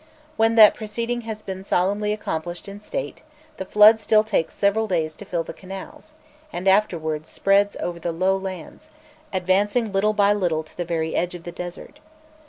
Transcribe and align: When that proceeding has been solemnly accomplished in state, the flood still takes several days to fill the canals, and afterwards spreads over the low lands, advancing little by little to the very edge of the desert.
When 0.35 0.55
that 0.55 0.73
proceeding 0.73 1.21
has 1.29 1.43
been 1.43 1.63
solemnly 1.63 2.11
accomplished 2.11 2.67
in 2.67 2.81
state, 2.81 3.21
the 3.57 3.65
flood 3.65 3.99
still 3.99 4.23
takes 4.23 4.55
several 4.55 4.87
days 4.87 5.15
to 5.17 5.25
fill 5.25 5.43
the 5.43 5.53
canals, 5.53 6.15
and 6.51 6.67
afterwards 6.67 7.29
spreads 7.29 7.77
over 7.79 7.99
the 7.99 8.11
low 8.11 8.35
lands, 8.35 8.89
advancing 9.31 9.91
little 9.91 10.13
by 10.13 10.33
little 10.33 10.63
to 10.63 10.75
the 10.75 10.85
very 10.85 11.13
edge 11.15 11.35
of 11.35 11.43
the 11.43 11.51
desert. 11.51 11.99